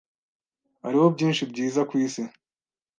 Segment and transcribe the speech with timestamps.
[0.83, 2.21] Hariho byinshi byiza kwisi